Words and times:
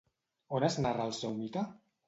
On 0.59 0.65
es 0.69 0.79
narra 0.85 1.07
el 1.11 1.15
seu 1.21 1.39
mite? 1.45 1.69